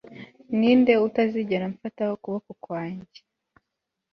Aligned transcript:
Ni 0.59 0.69
nde 0.79 0.93
utazigera 1.07 1.65
mfata 1.73 2.03
ukuboko 2.15 2.51
kwanjye 2.63 3.19